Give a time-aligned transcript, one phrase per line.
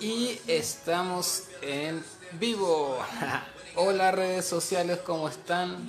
[0.00, 2.02] Y estamos en
[2.32, 2.98] vivo.
[3.76, 5.86] Hola redes sociales, ¿cómo están?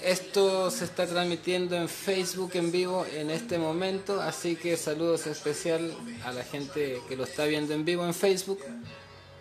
[0.00, 5.94] Esto se está transmitiendo en Facebook en vivo en este momento, así que saludos especial
[6.24, 8.60] a la gente que lo está viendo en vivo en Facebook.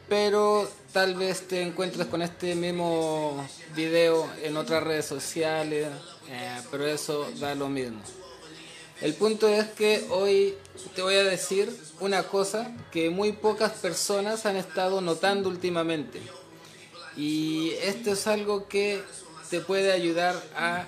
[0.09, 5.87] Pero tal vez te encuentres con este mismo video en otras redes sociales,
[6.27, 8.01] eh, pero eso da lo mismo.
[9.01, 10.55] El punto es que hoy
[10.93, 16.21] te voy a decir una cosa que muy pocas personas han estado notando últimamente.
[17.15, 19.01] Y esto es algo que
[19.49, 20.85] te puede ayudar a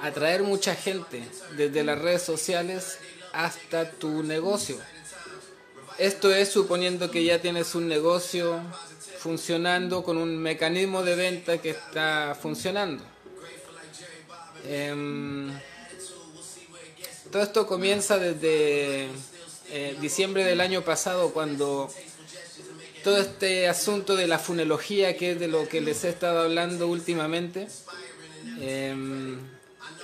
[0.00, 1.22] atraer mucha gente
[1.56, 2.98] desde las redes sociales
[3.32, 4.76] hasta tu negocio.
[5.98, 8.60] Esto es suponiendo que ya tienes un negocio
[9.18, 13.04] funcionando con un mecanismo de venta que está funcionando.
[14.64, 15.52] Em,
[17.30, 19.08] todo esto comienza desde
[19.70, 21.88] eh, diciembre del año pasado cuando
[23.04, 26.88] todo este asunto de la funología, que es de lo que les he estado hablando
[26.88, 27.68] últimamente,
[28.60, 29.38] em,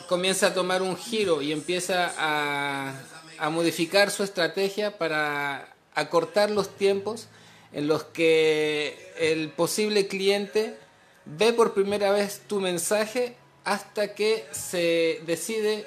[0.08, 2.94] comienza a tomar un giro y empieza a,
[3.38, 7.26] a modificar su estrategia para acortar los tiempos
[7.72, 10.76] en los que el posible cliente
[11.24, 15.84] ve por primera vez tu mensaje hasta que se decide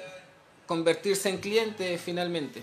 [0.70, 2.62] convertirse en cliente finalmente.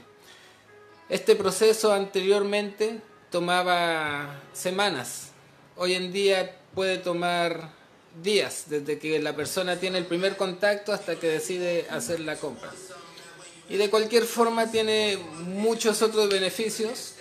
[1.09, 5.31] Este proceso anteriormente tomaba semanas,
[5.75, 7.69] hoy en día puede tomar
[8.23, 12.71] días, desde que la persona tiene el primer contacto hasta que decide hacer la compra.
[13.67, 17.15] Y de cualquier forma tiene muchos otros beneficios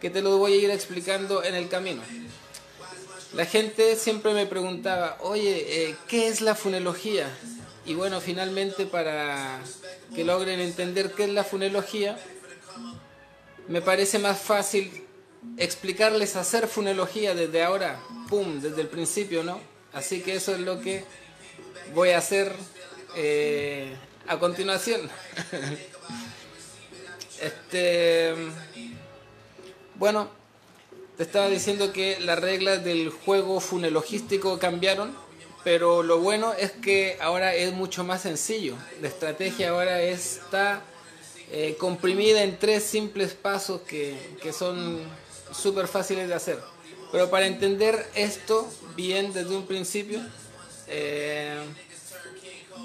[0.00, 2.02] que te los voy a ir explicando en el camino.
[3.32, 7.32] La gente siempre me preguntaba, oye, eh, ¿qué es la funología?
[7.86, 9.60] Y bueno, finalmente para
[10.14, 12.18] que logren entender qué es la funología,
[13.68, 15.04] me parece más fácil
[15.56, 19.60] explicarles hacer funología desde ahora, pum, desde el principio, ¿no?
[19.92, 21.04] Así que eso es lo que
[21.94, 22.52] voy a hacer
[23.14, 23.94] eh,
[24.26, 25.08] a continuación.
[27.40, 28.34] este,
[29.94, 30.28] bueno,
[31.16, 35.25] te estaba diciendo que las reglas del juego funologístico cambiaron
[35.66, 38.76] pero lo bueno es que ahora es mucho más sencillo.
[39.02, 40.80] La estrategia ahora está
[41.50, 44.16] eh, comprimida en tres simples pasos que,
[44.56, 45.00] son
[45.50, 46.60] súper fáciles de hacer.
[47.10, 50.20] Pero para entender esto bien desde un principio,
[50.86, 51.58] eh,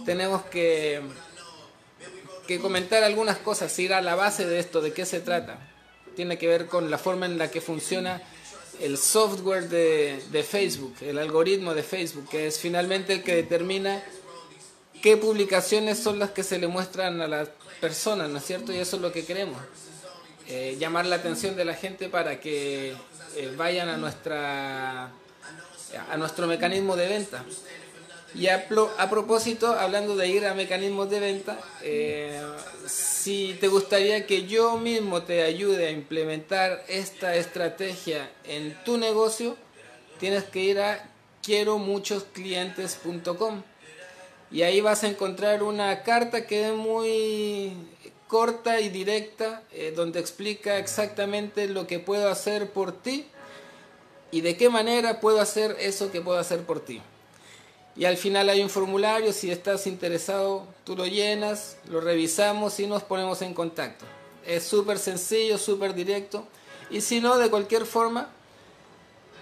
[0.04, 1.02] tenemos que,
[2.48, 5.60] que comentar algunas cosas, ir a la base de esto, de qué se trata.
[6.16, 8.24] Tiene que ver con la forma en la que funciona
[8.82, 14.04] el software de, Facebook, el algoritmo de Facebook, que es finalmente el que determina
[15.02, 17.50] qué publicaciones son las que se le muestran a las
[17.80, 18.74] personas, ¿no es cierto?
[18.74, 19.60] Y eso es lo que queremos,
[20.48, 22.96] eh, llamar la atención de la gente para que
[23.36, 25.12] eh, vayan a, nuestra,
[26.10, 27.46] a nuestro mecanismo de venta.
[28.34, 28.68] Y a,
[29.10, 32.42] propósito, hablando de ir a mecanismos de venta, eh,
[32.86, 39.58] si te gustaría que yo mismo te ayude a implementar esta estrategia en tu negocio,
[40.20, 41.10] tienes que ir a
[41.44, 43.64] quiero muchos clientes.com
[44.52, 47.74] y ahí vas a encontrar una carta que es muy
[48.28, 53.26] corta y directa, eh, donde explica exactamente lo que puedo hacer por ti
[54.32, 57.02] y de qué manera puedo hacer eso que puedo hacer por ti.
[58.02, 62.88] Y al final hay un formulario, si estás interesado, tú lo llenas, lo revisamos y
[62.88, 64.06] nos ponemos en contacto.
[64.44, 66.44] Es súper sencillo, súper directo.
[66.90, 68.32] Y si no, de cualquier forma,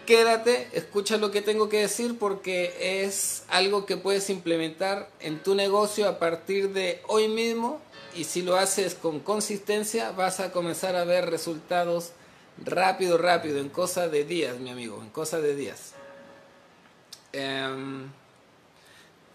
[0.06, 5.56] quédate, escucha lo que tengo que decir porque es algo que puedes implementar en tu
[5.56, 7.80] negocio a partir de hoy mismo
[8.14, 12.12] y si lo haces con consistencia vas a comenzar a ver resultados
[12.58, 15.94] rápido, rápido, en cosa de días, mi amigo, en cosa de días.
[17.32, 18.10] Em,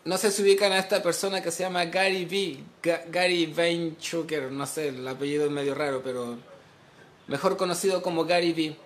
[0.05, 3.01] no sé si ubican a esta persona que se llama Gary V.
[3.11, 6.37] Gary Vaynerchuk, no sé, el apellido es medio raro, pero
[7.27, 8.77] mejor conocido como Gary V.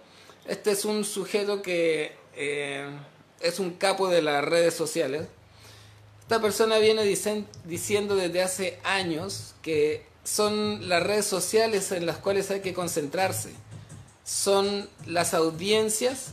[0.47, 2.89] Este es un sujeto que eh,
[3.41, 5.27] es un capo de las redes sociales.
[6.21, 12.51] Esta persona viene diciendo desde hace años que son las redes sociales en las cuales
[12.51, 13.51] hay que concentrarse.
[14.25, 16.33] Son las audiencias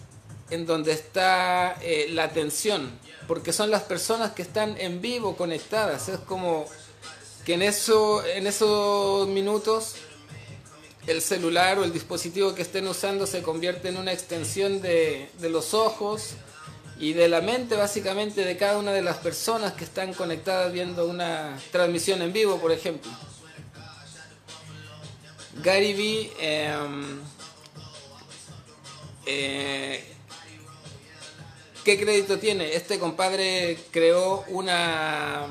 [0.49, 2.91] en donde está eh, la atención,
[3.27, 6.09] porque son las personas que están en vivo conectadas.
[6.09, 6.65] Es como
[7.45, 9.95] que en, eso, en esos minutos
[11.07, 15.49] el celular o el dispositivo que estén usando se convierte en una extensión de, de
[15.49, 16.31] los ojos
[16.97, 21.05] y de la mente básicamente de cada una de las personas que están conectadas viendo
[21.07, 23.11] una transmisión en vivo, por ejemplo.
[25.61, 27.21] Gary Vee em,
[29.25, 30.14] eh,
[31.85, 32.75] ¿qué crédito tiene?
[32.75, 35.45] Este compadre creó una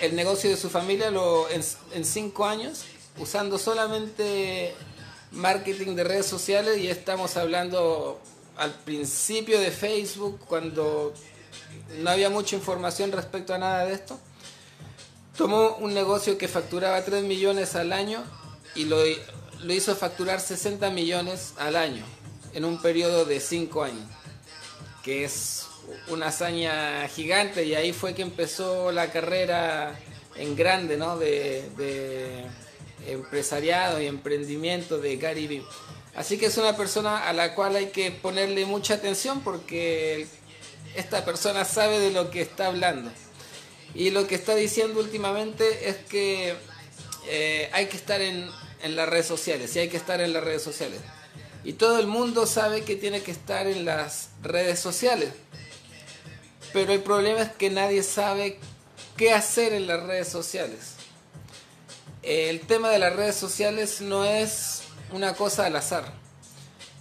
[0.00, 1.12] el negocio de su familia
[1.92, 2.84] en cinco años
[3.18, 4.74] usando solamente
[5.30, 8.20] marketing de redes sociales y estamos hablando
[8.56, 11.14] al principio de Facebook cuando
[12.00, 14.18] no había mucha información respecto a nada de esto.
[15.36, 18.24] Tomó un negocio que facturaba 3 millones al año
[18.74, 18.98] y lo,
[19.62, 22.04] lo hizo facturar 60 millones al año
[22.52, 24.04] en un periodo de 5 años,
[25.02, 25.66] que es
[26.08, 29.98] una hazaña gigante y ahí fue que empezó la carrera
[30.36, 31.18] en grande ¿no?
[31.18, 32.44] de,
[33.06, 35.64] empresariado y emprendimiento de Gary Vee.
[36.14, 40.26] Así que es una persona a la cual hay que ponerle mucha atención porque
[40.94, 43.10] esta persona sabe de lo que está hablando.
[43.94, 46.54] Y lo que está diciendo últimamente es que
[47.26, 48.50] eh, hay que estar en
[48.82, 51.00] las redes sociales, y hay que estar en las redes sociales.
[51.64, 55.30] Y todo el mundo sabe que tiene que estar en las redes sociales.
[56.72, 58.58] Pero el problema es que nadie sabe
[59.16, 60.94] qué hacer en las redes sociales.
[62.22, 64.82] El tema de las redes sociales no es
[65.12, 66.12] una cosa al azar.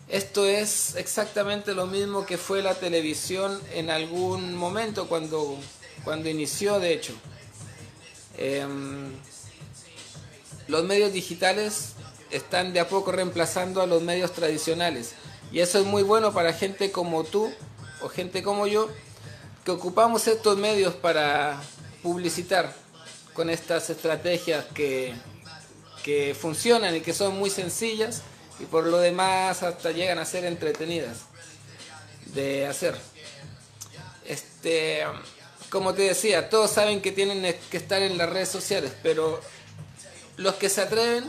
[0.09, 5.57] Esto es exactamente lo mismo que fue la televisión en algún momento cuando,
[6.03, 7.13] cuando inició, de hecho.
[8.37, 9.13] Em,
[10.67, 11.93] los medios digitales
[12.31, 15.13] están de a poco reemplazando a los medios tradicionales.
[15.51, 17.51] Y eso es muy bueno para gente como tú
[18.01, 18.89] o gente como yo,
[19.63, 21.61] que ocupamos estos medios para
[22.01, 22.73] publicitar
[23.33, 25.13] con estas estrategias que,
[26.03, 28.23] que funcionan y que son muy sencillas
[28.59, 31.19] y por lo demás hasta llegan a ser entretenidas
[32.33, 32.95] de hacer.
[34.25, 35.03] Este,
[35.69, 39.41] como te decía, todos saben que tienen que estar en las redes sociales, pero
[40.37, 41.23] los que se atreven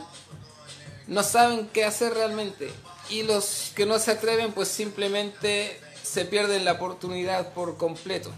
[1.12, 2.70] no saben qué hacer realmente
[3.11, 8.31] y los que no se atreven pues simplemente se pierden la oportunidad por completo.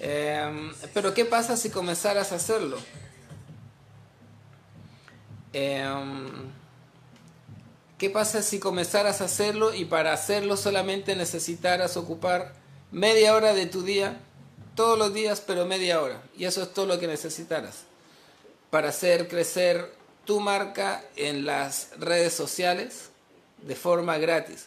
[0.00, 2.76] Em, pero ¿qué pasa si comenzaras a hacerlo?
[5.54, 6.52] Em,
[7.98, 12.52] ¿Qué pasa si comenzaras a hacerlo y para hacerlo solamente necesitaras ocupar
[12.92, 14.20] media hora de tu día,
[14.74, 16.22] todos los días, pero media hora?
[16.36, 17.84] Y eso es todo lo que necesitaras
[18.68, 19.94] para hacer crecer
[20.26, 23.10] tu marca en las redes sociales
[23.62, 24.66] de forma gratis,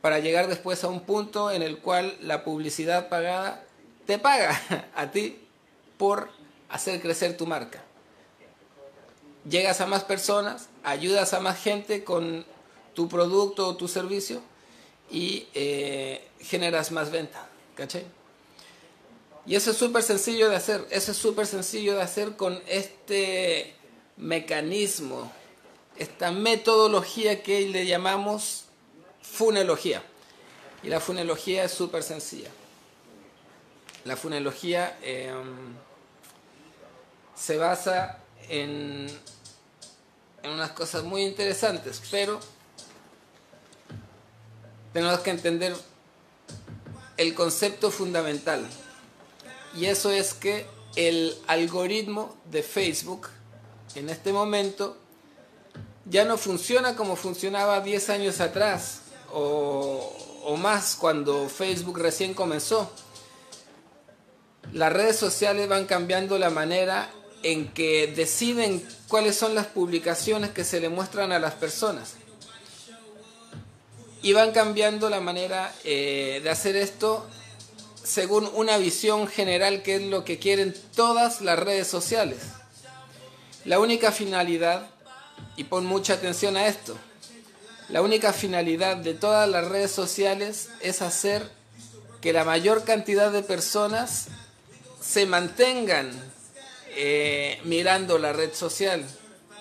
[0.00, 3.64] para llegar después a un punto en el cual la publicidad pagada
[4.06, 4.60] te paga
[4.96, 5.38] a ti
[5.96, 6.30] por
[6.68, 7.82] hacer crecer tu marca.
[9.48, 12.44] Llegas a más personas, ayudas a más gente con
[12.94, 14.40] tu producto o tu servicio
[15.10, 17.46] y eh, generas más venta.
[17.76, 18.04] ¿Cachai?
[19.46, 20.86] Y eso es súper sencillo de hacer.
[20.90, 23.74] Eso es súper sencillo de hacer con este
[24.16, 25.30] mecanismo,
[25.96, 28.64] esta metodología que le llamamos
[29.22, 30.02] funología.
[30.82, 32.50] Y la funología es súper sencilla.
[34.04, 35.74] La funología em,
[37.34, 38.18] se basa
[38.48, 39.06] en,
[40.42, 42.38] en unas cosas muy interesantes, pero
[44.92, 45.74] tenemos que entender
[47.16, 48.66] el concepto fundamental.
[49.74, 50.66] Y eso es que
[50.96, 53.28] el algoritmo de Facebook
[53.96, 54.96] en este momento
[56.06, 59.00] ya no funciona como funcionaba 10 años atrás
[59.32, 62.90] o, más cuando Facebook recién comenzó.
[64.72, 67.10] Las redes sociales van cambiando la manera
[67.42, 72.14] en que deciden cuáles son las publicaciones que se le muestran a las personas.
[74.22, 77.26] Y van cambiando la manera eh, de hacer esto
[78.02, 82.38] según una visión general que es lo que quieren todas las redes sociales.
[83.64, 84.90] La única finalidad,
[85.56, 86.96] y pon mucha atención a esto,
[87.88, 91.50] la única finalidad de todas las redes sociales es hacer
[92.20, 94.28] que la mayor cantidad de personas
[95.00, 96.10] se mantengan
[96.96, 99.04] eh, mirando la red social,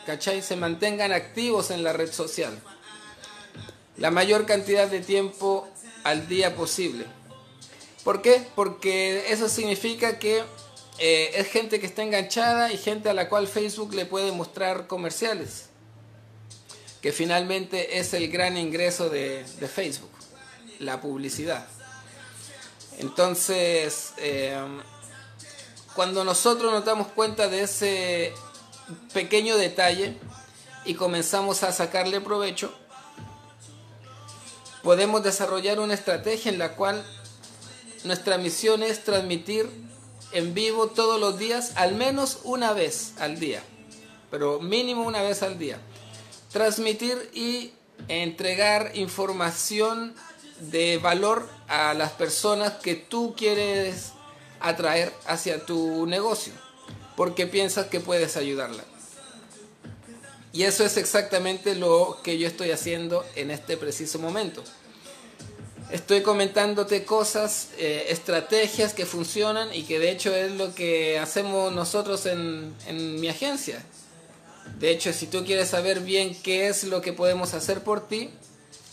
[0.06, 0.42] ¿cachai?
[0.42, 2.58] Se mantengan activos en la red social.
[3.98, 5.68] La mayor cantidad de tiempo
[6.04, 7.06] al día posible.
[8.04, 8.46] ¿Por qué?
[8.56, 10.44] Porque eso significa que
[11.00, 14.88] eh, es gente que está enganchada y gente a la cual Facebook le puede mostrar
[14.88, 15.70] comerciales.
[17.02, 20.12] Que finalmente es el gran ingreso de, Facebook,
[20.80, 21.68] la publicidad.
[23.00, 24.56] Entonces, eh,
[25.96, 28.34] cuando nosotros nos damos cuenta de ese
[29.14, 30.18] pequeño detalle
[30.86, 32.74] y comenzamos a sacarle provecho,
[34.82, 37.04] podemos desarrollar una estrategia en la cual
[38.04, 39.70] nuestra misión es transmitir
[40.34, 43.64] en vivo todos los días, al menos una vez al día,
[44.32, 45.80] pero mínimo una vez al día.
[46.52, 47.74] transmitir y
[48.08, 50.14] entregar información
[50.60, 54.14] de valor a las personas que tú quieres
[54.60, 56.54] atraer hacia tu negocio,
[57.16, 58.84] porque piensas que puedes ayudarla.
[60.52, 64.64] Y eso es exactamente lo que yo estoy haciendo en este preciso momento.
[65.94, 71.72] Estoy comentándote cosas, eh, estrategias que funcionan y que de hecho es lo que hacemos
[71.72, 73.80] nosotros en, en mi agencia.
[74.80, 78.32] De hecho, si tú quieres saber bien qué es lo que podemos hacer por ti,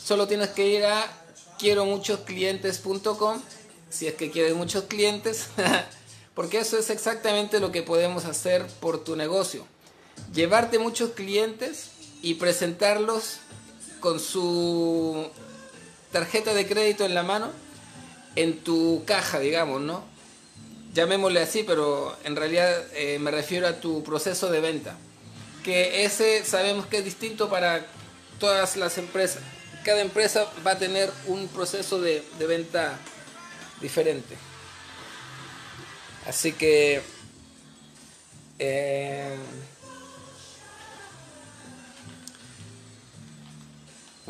[0.05, 1.11] solo tienes que ir a
[1.59, 3.41] quiero muchos clientes.com
[3.89, 5.47] si es que quieres muchos clientes,
[6.35, 9.67] porque eso es exactamente lo que podemos hacer por tu negocio.
[10.35, 13.39] Llevarte muchos clientes y presentarlos
[14.01, 15.31] con su
[16.13, 17.51] tarjeta de crédito en la mano
[18.37, 20.05] en tu caja, digamos, ¿no?
[20.95, 24.97] Llamémosle así, pero en realidad eh, me refiero a tu proceso de venta.
[25.65, 27.87] Que ese sabemos que es distinto para
[28.39, 29.43] todas las empresas
[29.85, 32.99] cada empresa va a tener un proceso de, venta
[33.81, 34.37] diferente.
[36.27, 37.01] Así que
[38.59, 39.37] eh,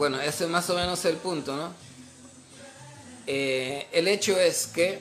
[0.00, 1.74] bueno, ese es más o menos el punto, ¿no?
[3.26, 4.98] Eh, el hecho es que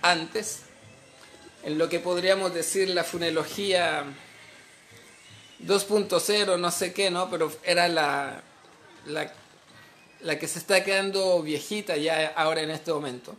[0.00, 0.60] antes,
[1.64, 4.04] en lo que podríamos decir la funología
[5.66, 7.28] 2.0, no sé qué, ¿no?
[7.30, 8.44] Pero era la,
[9.06, 9.32] la,
[10.20, 13.34] la que se está quedando viejita ya ahora en este momento.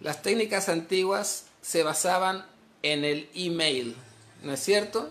[0.00, 2.46] Las técnicas antiguas se basaban
[2.84, 3.96] en el email,
[4.44, 5.10] ¿no es cierto?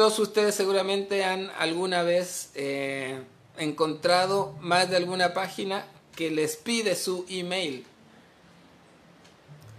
[0.00, 3.20] Todos ustedes seguramente han alguna vez eh,
[3.58, 5.84] encontrado más de alguna página
[6.16, 7.84] que les pide su email.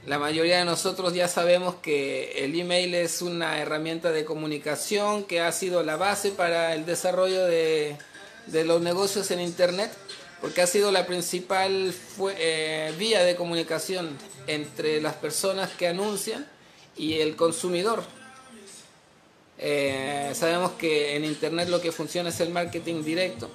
[0.06, 5.42] La mayoría de nosotros ya sabemos que el email es una herramienta de comunicación que
[5.42, 7.98] ha sido la base para el desarrollo de,
[8.46, 9.92] los negocios en Internet,
[10.40, 11.96] porque ha sido la principal
[12.38, 16.48] eh, vía de comunicación entre las personas que anuncian
[16.96, 18.21] y el consumidor.
[19.62, 23.50] Eh, sabemos que en Internet lo que funciona es el marketing directo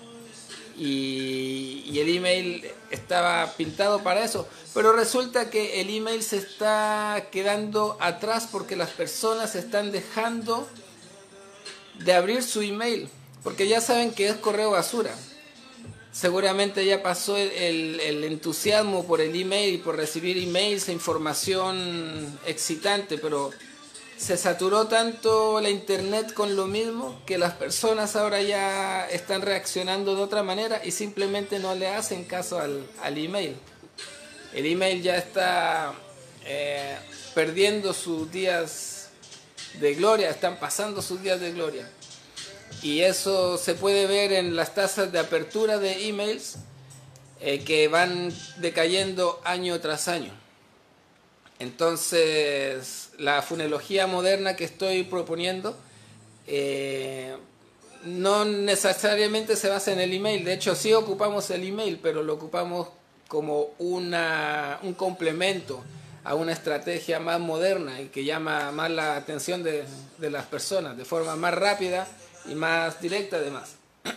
[0.79, 7.97] y, el email estaba pintado para eso, pero resulta que el email se está quedando
[8.01, 10.69] atrás porque las personas están dejando
[11.99, 13.09] de abrir su email
[13.43, 15.15] porque ya saben que es correo basura.
[16.13, 23.19] Seguramente ya pasó el, entusiasmo por el email y por recibir emails e información excitante,
[23.19, 23.51] pero
[24.17, 30.17] se saturó tanto la internet con lo mismo que las personas ahora ya están reaccionando
[30.17, 32.87] de otra manera y simplemente no le hacen caso al,
[33.19, 33.57] email.
[34.55, 35.93] El email ya está
[36.45, 36.97] eh,
[37.35, 39.11] perdiendo sus días
[39.81, 41.87] de gloria, están pasando sus días de gloria
[42.83, 46.57] y eso se puede ver en las tasas de apertura de emails
[47.41, 50.46] eh, que van decayendo año tras año.
[51.59, 55.77] Entonces, la funología moderna que estoy proponiendo
[56.47, 57.37] eh,
[58.05, 60.45] no necesariamente se basa en el email.
[60.45, 62.89] De hecho, sí ocupamos el email, pero lo ocupamos
[63.27, 65.83] como una, un complemento
[66.23, 69.85] a una estrategia más moderna y que llama más la atención de,
[70.19, 72.07] de las personas de forma más rápida
[72.47, 73.77] y más directa además.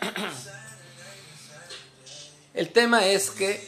[2.54, 3.66] El tema es que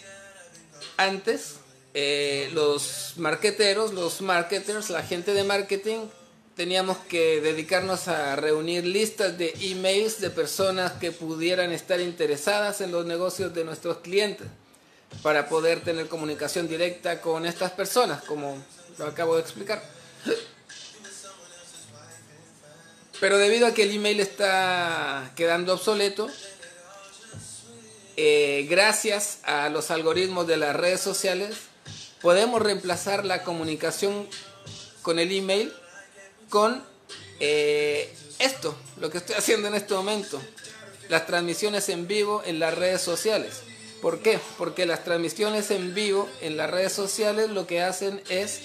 [0.97, 1.60] antes
[1.93, 6.07] eh, los marqueteros, los marketers, la gente de marketing,
[6.55, 12.91] teníamos que dedicarnos a reunir listas de emails de personas que pudieran estar interesadas en
[12.91, 14.47] los negocios de nuestros clientes
[15.21, 18.57] para poder tener comunicación directa con estas personas, como
[18.97, 19.83] lo acabo de explicar.
[23.19, 26.27] Pero debido a que el email está quedando obsoleto,
[28.17, 31.70] eh, gracias a los algoritmos de las redes sociales,
[32.21, 34.27] podemos reemplazar la comunicación
[35.01, 35.73] con el email
[36.49, 36.83] con
[37.39, 40.41] eh, esto, lo que estoy haciendo en este momento,
[41.09, 43.61] las transmisiones en vivo en las redes sociales.
[44.01, 44.39] ¿Por qué?
[44.57, 48.61] Porque las transmisiones en vivo en las redes sociales lo que hacen es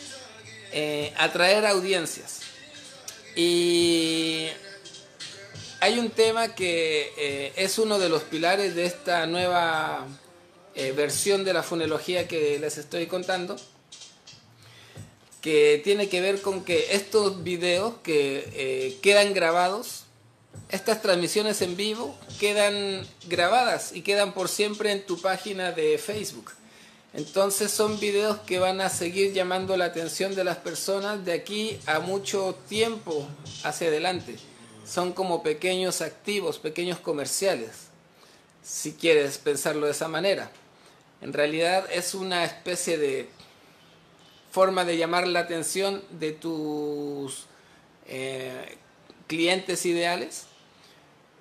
[0.73, 2.41] eh, atraer audiencias.
[3.35, 4.49] Y
[5.81, 10.07] hay un tema que eh, es uno de los pilares de esta nueva
[10.77, 13.57] eh, versión de la funología que les estoy contando,
[15.41, 20.05] que tiene que ver con que estos videos que eh, quedan grabados,
[20.69, 26.53] estas transmisiones en vivo quedan grabadas y quedan por siempre en tu página de Facebook.
[27.15, 31.79] Entonces son videos que van a seguir llamando la atención de las personas de aquí
[31.87, 33.27] a mucho tiempo
[33.65, 34.37] hacia adelante.
[34.87, 37.71] son como pequeños activos, pequeños comerciales,
[38.63, 40.53] si quieres pensarlo de esa manera.
[41.21, 43.29] En realidad es una especie de
[44.51, 47.47] forma de llamar la atención de tus
[48.07, 48.77] eh,
[49.27, 50.47] clientes ideales,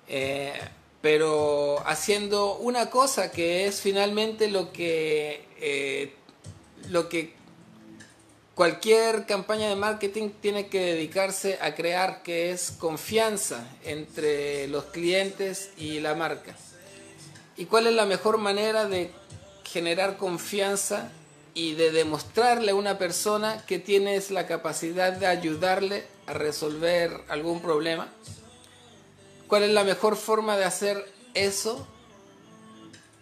[0.08, 0.52] eh,
[1.00, 6.14] pero haciendo una cosa que es finalmente lo que, eh,
[6.88, 7.34] lo que
[8.54, 15.70] cualquier campaña de marketing tiene que dedicarse a crear, que es confianza entre los clientes
[15.76, 16.56] y la marca.
[17.56, 19.10] ¿Y cuál es la mejor manera de
[19.66, 21.10] generar confianza
[21.54, 27.60] y de demostrarle a una persona que tienes la capacidad de ayudarle a resolver algún
[27.60, 28.08] problema?
[29.48, 31.04] ¿Cuál es la mejor forma de hacer
[31.34, 31.86] eso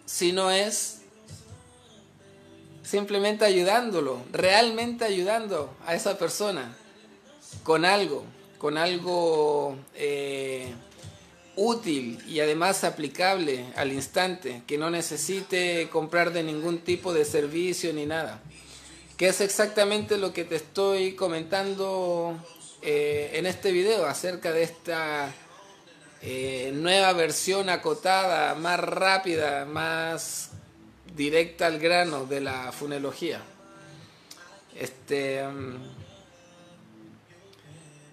[0.05, 1.01] si no es
[2.83, 6.75] simplemente ayudándolo, realmente ayudando a esa persona
[7.63, 8.23] con algo,
[8.59, 10.73] con algo eh,
[11.55, 17.93] útil y además aplicable al instante, que no necesite comprar de ningún tipo de servicio
[17.93, 18.41] ni nada.
[19.17, 22.37] Que es exactamente lo que te estoy comentando
[22.81, 25.33] eh, en este video acerca de esta
[26.21, 30.49] eh, nueva versión acotada, más rápida, más
[31.15, 33.41] directa al grano de la funología.
[34.75, 36.04] Este, mm,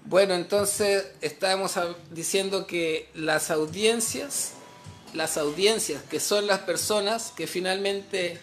[0.05, 1.75] bueno, entonces estábamos
[2.11, 4.53] diciendo que las audiencias,
[5.15, 8.39] las audiencias que son las personas que finalmente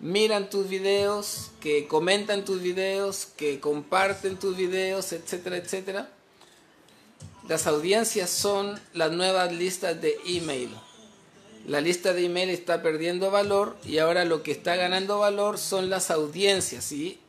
[0.00, 6.08] miran tus videos, que comentan tus videos, que comparten tus videos, etcétera, etcétera.
[7.48, 10.70] Las audiencias son las nuevas listas de email
[11.68, 15.90] la lista de email está perdiendo valor y ahora lo que está ganando valor son
[15.90, 16.92] las audiencias.
[16.92, 17.20] Y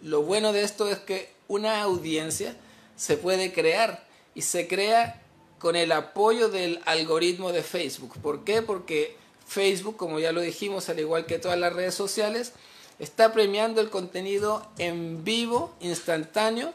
[0.00, 2.56] lo bueno de esto es que una audiencia
[3.02, 5.20] se puede crear y se crea
[5.58, 8.14] con el apoyo del algoritmo de Facebook.
[8.22, 8.62] ¿Por qué?
[8.62, 12.52] Porque Facebook, como ya lo dijimos, al igual que todas las redes sociales,
[12.98, 16.72] está premiando el contenido en vivo, instantáneo,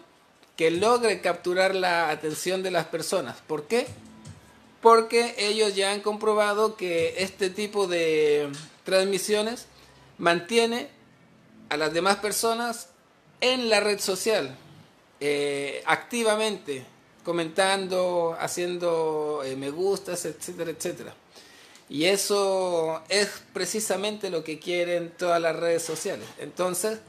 [0.58, 3.38] que logre capturar la atención de las personas.
[3.48, 3.88] ¿Por qué?
[4.82, 8.50] porque ellos ya han comprobado que este tipo de
[8.84, 9.66] transmisiones
[10.18, 10.90] mantiene
[11.70, 12.90] a las demás personas
[13.42, 14.56] en la red social,
[15.20, 16.86] eh, activamente,
[17.24, 21.14] comentando, haciendo eh, me gustas, etcétera, etcétera.
[21.90, 26.28] Y eso es precisamente lo que quieren todas las redes sociales.
[26.38, 27.00] Entonces,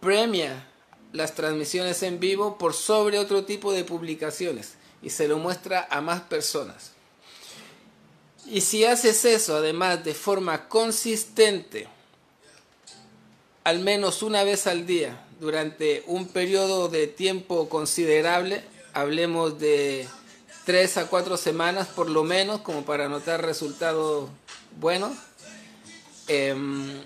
[0.00, 0.66] premia
[1.12, 6.00] las transmisiones en vivo por sobre otro tipo de publicaciones y se lo muestra a
[6.00, 6.90] más personas.
[8.46, 11.86] Y si haces eso además de forma consistente,
[13.62, 20.06] al menos una vez al día, durante un periodo de tiempo considerable, hablemos de
[20.64, 24.30] tres a cuatro semanas por lo menos, como para notar resultados
[24.80, 25.12] buenos,
[26.28, 27.02] em,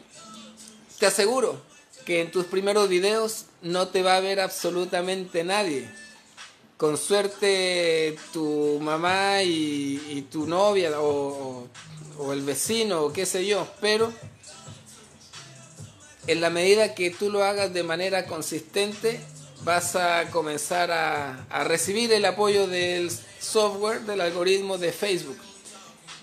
[0.99, 1.61] te aseguro
[2.05, 5.88] que en tus primeros videos no te va a ver absolutamente nadie.
[6.77, 11.69] Con suerte tu mamá y, tu novia o,
[12.33, 14.12] el vecino o qué sé yo, pero
[16.29, 19.21] en la medida que tú lo hagas de manera consistente,
[19.64, 23.11] vas a comenzar a, recibir el apoyo del
[23.41, 25.38] software, del algoritmo de Facebook.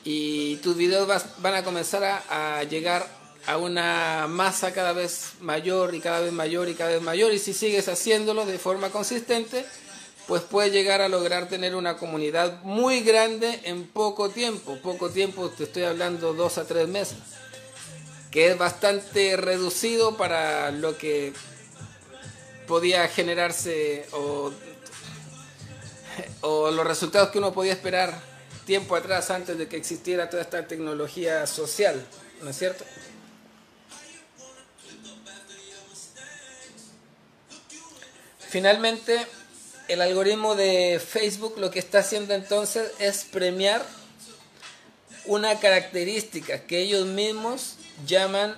[0.03, 1.07] Y tus videos
[1.39, 3.05] van a comenzar a, a llegar
[3.47, 7.33] a una masa cada vez mayor y cada vez mayor y cada vez mayor.
[7.33, 9.65] Y si sigues haciéndolo de forma consistente,
[10.27, 14.77] pues puede llegar a lograr tener una comunidad muy grande en poco tiempo.
[14.81, 17.17] Poco tiempo, te estoy hablando dos a tres meses,
[18.35, 21.31] que es bastante reducido para lo que
[22.67, 24.51] podía generarse o,
[26.69, 28.13] los resultados que uno podía esperar
[28.65, 32.05] tiempo atrás antes de que existiera toda esta tecnología social,
[32.41, 32.83] ¿no es cierto?
[38.49, 39.25] Finalmente,
[39.87, 43.85] el algoritmo de Facebook lo que está haciendo entonces es premiar
[45.23, 48.57] una característica que ellos mismos llaman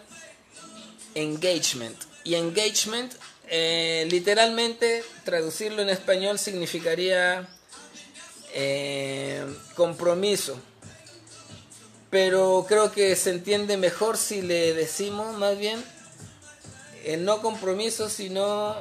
[1.16, 1.96] engagement.
[2.24, 3.14] Y engagement,
[3.48, 7.48] eh, literalmente, traducirlo en español significaría
[8.54, 9.46] eh,
[9.76, 10.60] compromiso.
[12.10, 15.84] Pero creo que se entiende mejor si le decimos más bien
[17.04, 18.76] eh, no compromiso, sino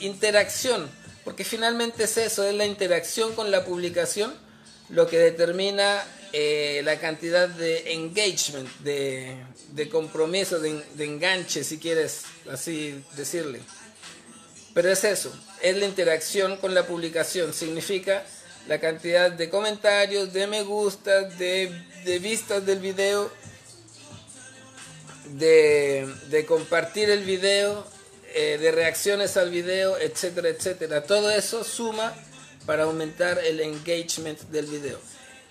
[0.00, 0.90] interacción
[1.24, 4.32] porque finalmente es eso, es la interacción con la publicación
[4.94, 6.02] lo que determina
[6.32, 13.60] eh, la cantidad de engagement, de, compromiso, de, de, enganche, si quieres así decirle.
[14.72, 17.52] Pero es eso, es la interacción con la publicación.
[17.52, 18.24] Significa
[18.66, 21.70] la cantidad de comentarios, de me gustas, de,
[22.20, 23.30] vistas del video,
[25.36, 27.86] de, compartir el video,
[28.34, 31.04] eh, de reacciones al video, etcétera, etcétera.
[31.04, 32.14] Todo eso suma
[32.66, 34.98] para aumentar el engagement del video.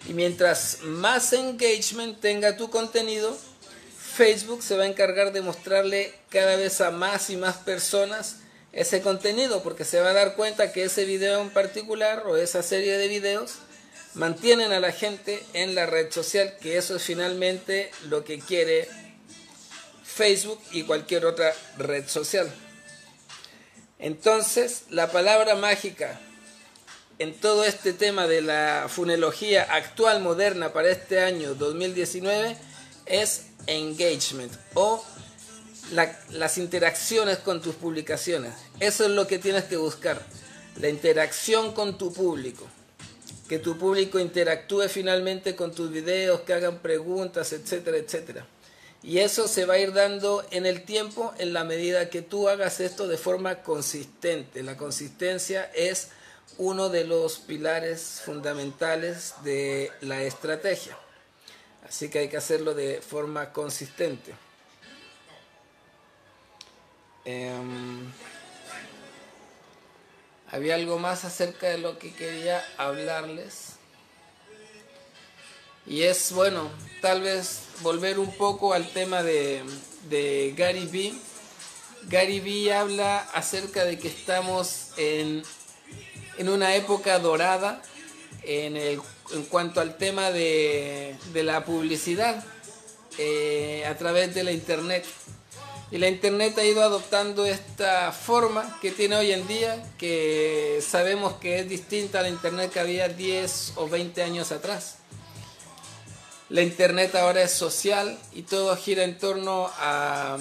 [0.08, 3.38] Y mientras más engagement tenga tu contenido,
[4.16, 8.38] Facebook se va a encargar de mostrarle cada vez a más y más personas
[8.72, 12.64] ese contenido porque se va a dar cuenta que ese video en particular o esa
[12.64, 13.54] serie de videos
[14.16, 18.88] mantienen a la gente en la red social, que eso es finalmente lo que quiere
[20.04, 22.52] Facebook y cualquier otra red social.
[24.00, 26.20] Entonces, la palabra mágica
[27.20, 32.58] en todo este tema de la funología actual moderna para este año 2019
[33.06, 35.04] es engagement o
[35.92, 38.54] las interacciones con tus publicaciones.
[38.80, 40.22] Eso es lo que tienes que buscar.
[40.80, 42.66] La interacción con tu público.
[43.48, 48.48] Que tu público interactúe finalmente con tus videos, que hagan preguntas, etcétera, etcétera.
[49.04, 52.48] Y eso se va a ir dando en el tiempo en la medida que tú
[52.48, 54.64] hagas esto de forma consistente.
[54.64, 56.08] La consistencia es
[56.58, 60.98] uno de los pilares fundamentales de la estrategia.
[61.88, 64.34] Así que hay que hacerlo de forma consistente.
[67.26, 68.12] Em,
[70.52, 73.74] había algo más acerca de lo que quería hablarles.
[75.86, 76.70] Y es, bueno,
[77.02, 79.64] tal vez volver un poco al tema de,
[80.10, 81.14] de Gary Vee.
[82.04, 85.44] Gary Vee habla acerca de que estamos en,
[86.38, 87.82] en una época dorada
[88.44, 89.02] en,
[89.50, 92.44] cuanto al tema de, la publicidad
[93.18, 95.06] eh, a través de la internet.
[95.92, 101.34] Y la Internet ha ido adoptando esta forma que tiene hoy en día, que sabemos
[101.34, 104.96] que es distinta a la Internet que había 10 o 20 años atrás.
[106.50, 110.40] La Internet ahora es social y todo gira en torno a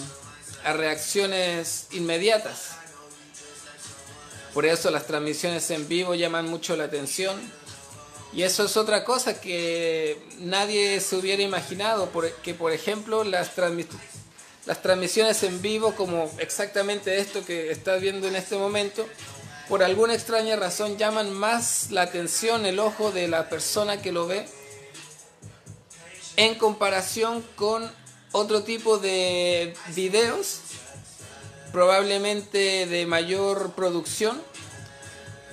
[0.65, 2.82] reacciones inmediatas.
[4.55, 7.41] Por eso las transmisiones en vivo llaman mucho la atención.
[8.35, 12.11] Y eso es otra cosa que nadie se hubiera imaginado,
[12.43, 13.55] que por ejemplo las
[14.83, 19.07] transmisiones en vivo, como exactamente esto que estás viendo en este momento,
[19.69, 24.27] por alguna extraña razón llaman más la atención, el ojo de la persona que lo
[24.27, 24.47] ve,
[26.37, 27.91] en comparación con
[28.33, 30.61] otro tipo de videos,
[31.73, 34.41] probablemente de mayor producción,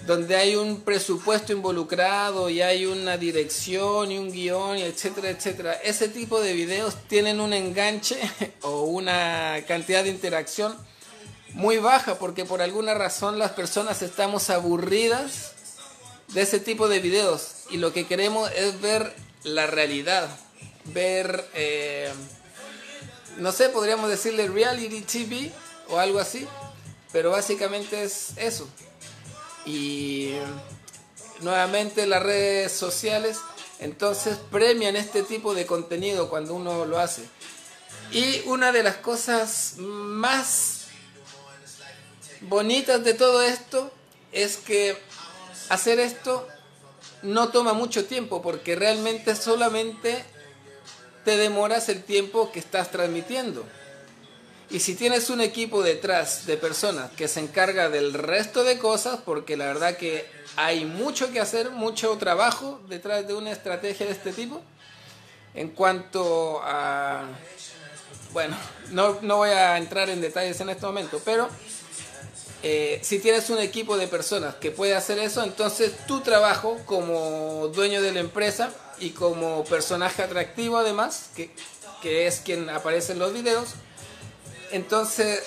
[0.05, 5.73] donde hay un presupuesto involucrado y hay una dirección y un guion, etcétera, etcétera.
[5.83, 8.17] Ese tipo de videos tienen un enganche
[8.61, 10.75] o una cantidad de interacción
[11.53, 15.53] muy baja porque por alguna razón las personas estamos aburridas
[16.29, 20.29] de ese tipo de videos y lo que queremos es ver la realidad,
[20.85, 22.11] ver, eh,
[23.37, 25.51] no sé, podríamos decirle reality TV
[25.89, 26.47] o algo así,
[27.11, 28.67] pero básicamente es eso.
[29.65, 30.33] Y
[31.41, 33.37] nuevamente las redes sociales
[33.79, 37.23] entonces premian este tipo de contenido cuando uno lo hace.
[38.11, 40.87] Y una de las cosas más
[42.41, 43.91] bonitas de todo esto
[44.31, 44.97] es que
[45.69, 46.47] hacer esto
[47.21, 50.23] no toma mucho tiempo porque realmente solamente
[51.23, 53.65] te demoras el tiempo que estás transmitiendo.
[54.71, 59.19] Y si tienes un equipo detrás de personas que se encarga del resto de cosas,
[59.25, 60.25] porque la verdad que
[60.57, 64.61] hay mucho que hacer, mucho trabajo detrás de una estrategia de este tipo,
[65.55, 67.25] en cuanto a...
[68.31, 68.55] Bueno,
[68.91, 71.49] no, voy a entrar en detalles en este momento, pero
[72.61, 77.69] eh, si tienes un equipo de personas que puede hacer eso, entonces tu trabajo como
[77.73, 81.49] dueño de la empresa y como personaje atractivo además, que,
[82.03, 83.69] que es quien aparece en los videos,
[84.71, 85.43] entonces,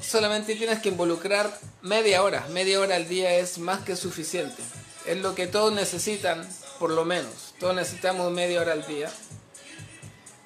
[0.00, 2.46] solamente tienes que involucrar media hora.
[2.50, 4.62] Media hora al día es más que suficiente.
[5.06, 7.54] Es lo que todos necesitan, por lo menos.
[7.60, 9.10] Todos necesitamos media hora al día.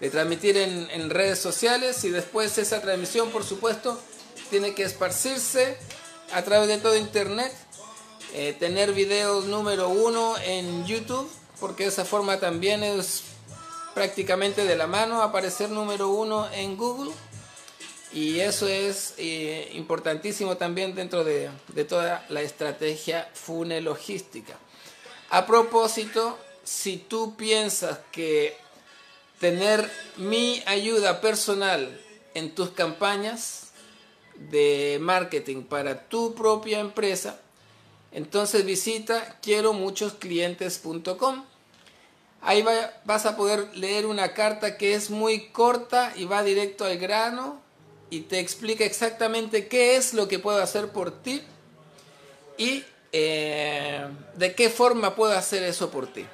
[0.01, 3.99] De transmitir en, redes sociales y después esa transmisión, por supuesto,
[4.51, 5.77] tiene que esparcirse
[6.33, 7.53] a través de todo Internet.
[8.35, 13.23] Eh, tener videos número uno en YouTube, porque de esa forma también es
[13.95, 17.13] prácticamente de la mano aparecer número uno en Google
[18.13, 21.51] y eso es eh, importantísimo también dentro de,
[21.89, 24.57] toda la estrategia funelogística.
[25.31, 28.57] A propósito, si tú piensas que
[29.41, 32.01] tener mi ayuda personal
[32.35, 33.69] en tus campañas
[34.51, 37.41] de marketing para tu propia empresa
[38.13, 40.17] Entonces visita quiero muchos.
[42.41, 42.65] Ahí
[43.05, 47.68] vas a poder leer una carta que es muy corta y va directo al grano
[48.11, 51.43] y te explica exactamente qué es lo que puedo hacer por ti
[52.57, 56.27] y eh, de qué forma puedo hacer eso por ti.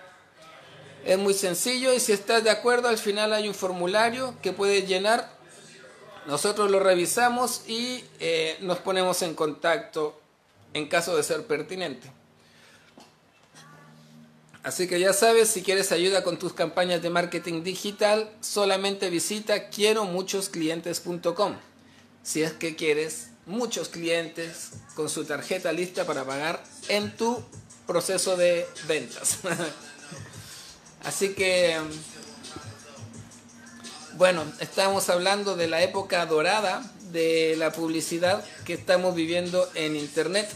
[1.05, 4.89] Es muy sencillo y si estás de acuerdo al final hay un formulario que puedes
[4.89, 5.33] llenar.
[6.27, 10.19] Nosotros lo revisamos y eh, nos ponemos en contacto
[10.73, 12.11] en caso de ser pertinente.
[14.65, 19.69] Así que ya sabes, si quieres ayuda con tus campañas de marketing digital, solamente visita
[19.69, 21.57] quiero muchos clientes.com.
[22.23, 27.45] Si es que quieres muchos clientes con su tarjeta lista para pagar en tu
[27.87, 29.41] proceso de ventas.
[31.05, 31.79] Así que,
[34.15, 40.49] bueno, estamos hablando de la época dorada de la publicidad que estamos viviendo en Internet.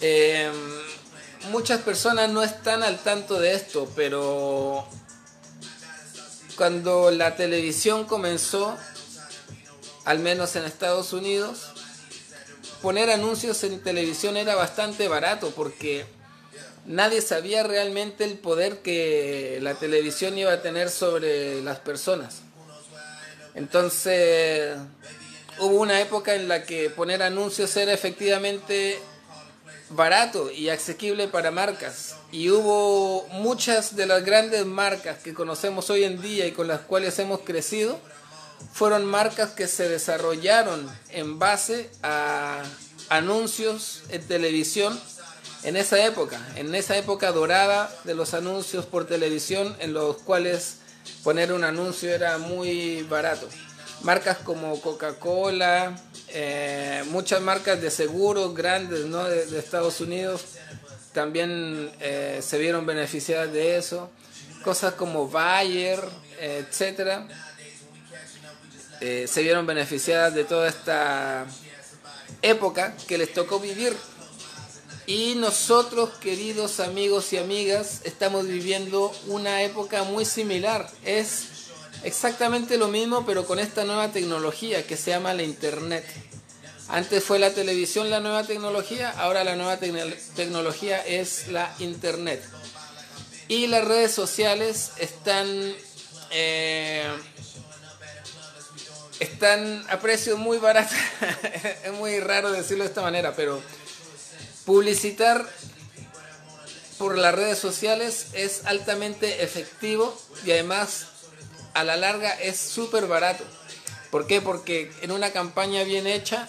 [0.00, 0.52] Eh,
[1.50, 4.86] muchas personas no están al tanto de esto, pero
[6.56, 8.76] cuando la televisión comenzó,
[10.04, 11.72] al menos en Estados Unidos,
[12.82, 16.04] poner anuncios en televisión era bastante barato porque
[16.86, 22.42] nadie sabía realmente el poder que la televisión iba a tener sobre las personas.
[23.54, 24.76] Entonces,
[25.58, 28.98] hubo una época en la que poner anuncios era efectivamente
[29.90, 32.16] barato y asequible para marcas.
[32.30, 36.80] Y hubo muchas de las grandes marcas que conocemos hoy en día y con las
[36.80, 37.98] cuales hemos crecido,
[38.72, 42.62] fueron marcas que se desarrollaron en base a
[43.08, 44.98] anuncios en televisión
[45.64, 50.76] en esa época, en esa época dorada de los anuncios por televisión en los cuales
[51.24, 53.48] poner un anuncio era muy barato.
[54.02, 55.96] Marcas como Coca-Cola,
[56.28, 59.24] eh, muchas marcas de seguros grandes ¿no?
[59.24, 60.44] de, Estados Unidos
[61.12, 64.10] también eh, se vieron beneficiadas de eso.
[64.62, 66.00] Cosas como Bayer,
[66.38, 67.26] eh, etcétera,
[69.00, 71.46] se vieron beneficiadas de toda esta
[72.42, 73.96] época que les tocó vivir.
[75.06, 80.88] Y nosotros, queridos amigos y amigas, estamos viviendo una época muy similar.
[81.04, 81.57] Es
[82.04, 86.04] exactamente lo mismo, pero con esta nueva tecnología que se llama la Internet.
[86.88, 92.42] Antes fue la televisión la nueva tecnología, ahora la nueva tecnología es la Internet.
[93.46, 95.46] Y las redes sociales están,
[96.30, 97.06] eh,
[99.20, 100.94] están a precio muy barato.
[101.84, 103.60] es muy raro decirlo de esta manera, pero
[104.64, 105.46] publicitar
[106.98, 111.06] por las redes sociales es altamente efectivo y además
[111.74, 113.44] a la larga es súper barato.
[114.10, 114.40] ¿Por qué?
[114.40, 116.48] Porque en una campaña bien hecha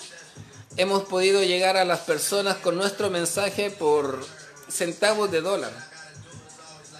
[0.77, 4.25] hemos podido llegar a las personas con nuestro mensaje por
[4.69, 5.71] centavos de dólar.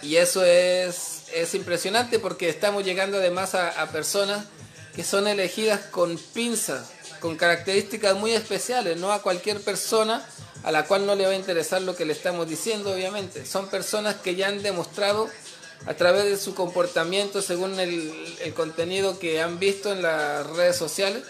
[0.02, 4.46] Y eso es, es impresionante porque estamos llegando además a, a personas
[4.96, 10.26] que son elegidas con pinzas, con características muy especiales, no a cualquier persona
[10.64, 13.46] a la cual no le va a interesar lo que le estamos diciendo, obviamente.
[13.46, 15.30] Son personas que ya han demostrado
[15.86, 21.24] a través de su comportamiento según el, contenido que han visto en las redes sociales.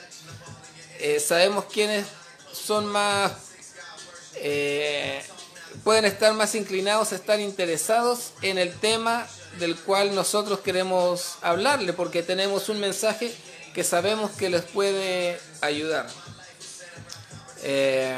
[0.99, 2.05] Eh, sabemos quiénes
[2.51, 3.31] son más,
[4.35, 5.21] eh,
[5.83, 9.27] pueden estar más inclinados a estar interesados en el tema
[9.59, 13.33] del cual nosotros queremos hablarle, porque tenemos un mensaje
[13.73, 16.07] que sabemos que les puede ayudar.
[17.63, 18.17] Eh,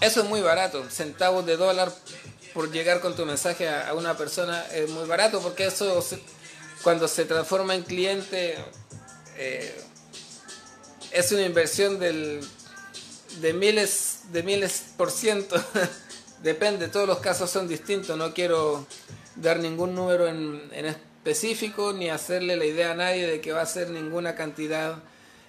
[0.00, 1.92] eso es muy barato, centavos de dólar
[2.56, 6.02] por llegar con tu mensaje a, una persona es muy barato porque eso
[6.82, 8.56] cuando se transforma en cliente
[9.36, 9.78] eh,
[11.10, 12.40] es una inversión del,
[13.42, 15.62] de miles de miles por ciento.
[16.42, 18.86] Depende todos los casos son distintos no quiero
[19.34, 23.60] dar ningún número en, en específico ni hacerle la idea a nadie de que va
[23.60, 25.02] a ser ninguna cantidad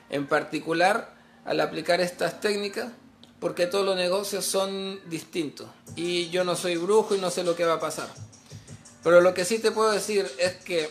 [0.09, 1.15] en particular
[1.45, 2.91] al aplicar estas técnicas
[3.39, 7.55] porque todos los negocios son distintos y yo no soy brujo y no sé lo
[7.55, 8.09] que va a pasar.
[9.03, 10.89] Pero lo que sí te puedo decir es que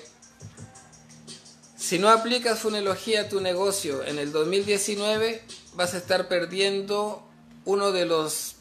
[1.77, 5.43] si no aplicas funología a tu negocio en el 2019
[5.75, 7.23] vas a estar perdiendo
[7.65, 8.57] uno de los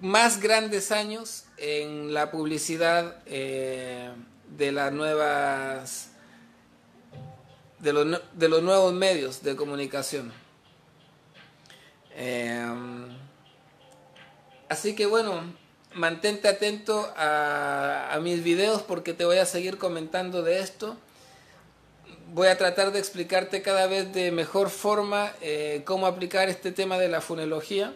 [0.00, 4.10] más grandes años en la publicidad eh,
[4.56, 6.08] de las nuevas
[7.78, 10.32] de los, de los nuevos medios de comunicación.
[14.76, 15.42] Así que bueno,
[15.94, 20.98] mantente atento a, mis videos porque te voy a seguir comentando de esto.
[22.34, 26.98] Voy a tratar de explicarte cada vez de mejor forma eh, cómo aplicar este tema
[26.98, 27.94] de la funología.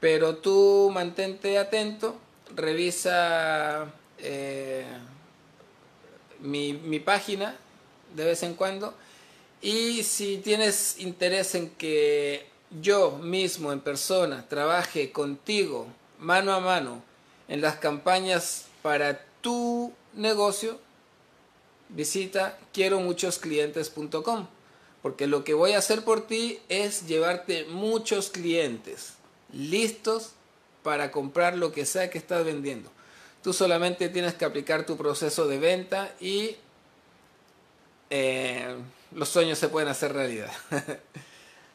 [0.00, 2.16] Pero tú mantente atento,
[2.56, 3.86] revisa
[4.18, 4.84] eh,
[6.40, 7.54] mi, mi página
[8.16, 8.94] de vez en cuando
[9.60, 15.86] y si tienes interés en que yo mismo en persona trabaje contigo
[16.18, 17.02] mano a mano
[17.48, 20.78] en las campañas para tu negocio,
[21.88, 24.46] visita quiero muchos clientes.com
[25.02, 29.14] porque lo que voy a hacer por ti es llevarte muchos clientes
[29.52, 30.30] listos
[30.82, 32.90] para comprar lo que sea que estás vendiendo.
[33.42, 36.56] Tú solamente tienes que aplicar tu proceso de venta y
[38.10, 38.76] eh,
[39.12, 40.52] los sueños se pueden hacer realidad.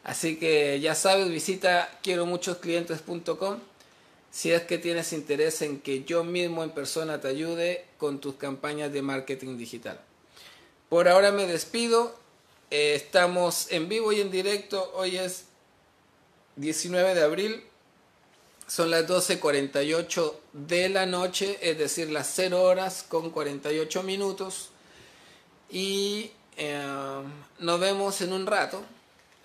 [0.08, 2.60] Así que ya sabes, visita quiero muchos
[4.32, 8.36] si es que tienes interés en que yo mismo en persona te ayude con tus
[8.36, 10.00] campañas de marketing digital.
[10.88, 12.16] Por ahora me despido.
[12.72, 14.94] Eh, estamos en vivo y en directo.
[14.96, 15.44] Hoy es
[16.56, 17.64] 19 de abril.
[18.66, 24.70] Son las 12.48 de la noche, es decir, las 0 horas con 48 minutos.
[25.70, 26.82] Y eh,
[27.60, 28.86] nos vemos en un rato.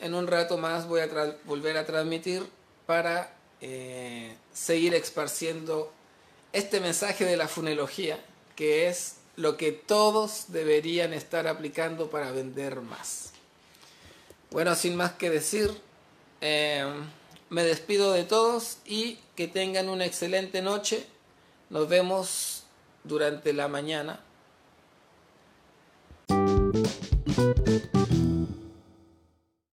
[0.02, 2.44] En un rato más voy a volver a transmitir
[2.86, 5.92] para eh, seguir esparciendo
[6.52, 8.18] este mensaje de la funología,
[8.56, 13.30] que es lo que todos deberían estar aplicando para vender más.
[14.50, 15.70] Bueno, sin más que decir,
[16.40, 16.84] eh,
[17.48, 21.06] me despido de todos y que tengan una excelente noche.
[21.70, 22.64] Nos vemos
[23.04, 24.18] durante la mañana